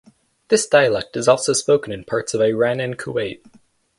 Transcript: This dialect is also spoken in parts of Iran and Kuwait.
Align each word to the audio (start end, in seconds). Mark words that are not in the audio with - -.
This 0.47 0.65
dialect 0.65 1.15
is 1.15 1.27
also 1.27 1.53
spoken 1.53 1.93
in 1.93 2.05
parts 2.05 2.33
of 2.33 2.41
Iran 2.41 2.79
and 2.79 2.97
Kuwait. 2.97 3.41